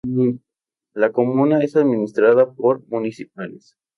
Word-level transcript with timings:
La 0.95 1.11
comuna 1.11 1.61
es 1.63 1.75
administrada 1.75 2.51
por 2.53 2.83
Municipalidades. 2.87 3.77